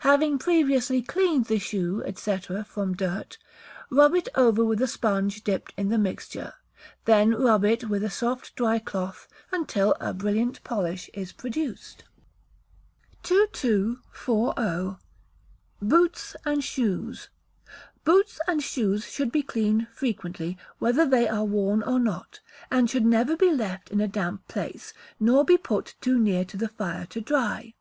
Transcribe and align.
Having 0.00 0.40
previously 0.40 1.02
cleaned 1.02 1.44
the 1.44 1.60
shoe, 1.60 2.02
&c., 2.16 2.36
from 2.66 2.96
dirt, 2.96 3.38
rub 3.90 4.12
it 4.16 4.28
over 4.34 4.64
with 4.64 4.82
a 4.82 4.88
sponge 4.88 5.44
dipped 5.44 5.72
in 5.76 5.88
the 5.88 5.96
mixture: 5.96 6.54
then 7.04 7.30
rub 7.32 7.64
it 7.64 7.84
with 7.88 8.02
a 8.02 8.10
soft 8.10 8.56
dry 8.56 8.80
cloth 8.80 9.28
until 9.52 9.94
a 10.00 10.12
brilliant 10.12 10.64
polish 10.64 11.08
is 11.14 11.30
produced. 11.30 12.02
2240. 13.22 14.96
Boots 15.80 16.34
and 16.44 16.64
Shoes. 16.64 17.28
Boots 18.02 18.40
and 18.48 18.60
shoes 18.64 19.04
should 19.04 19.30
be 19.30 19.44
cleaned 19.44 19.86
frequently, 19.94 20.58
whether 20.80 21.06
they 21.06 21.28
are 21.28 21.44
worn 21.44 21.84
or 21.84 22.00
not, 22.00 22.40
and 22.68 22.90
should 22.90 23.06
never 23.06 23.36
be 23.36 23.52
left 23.54 23.92
in 23.92 24.00
a 24.00 24.08
damp 24.08 24.48
place, 24.48 24.92
nor 25.20 25.44
be 25.44 25.56
put 25.56 25.94
too 26.00 26.18
near 26.18 26.44
to 26.46 26.56
the 26.56 26.66
fire 26.68 27.06
to 27.10 27.20
dry. 27.20 27.74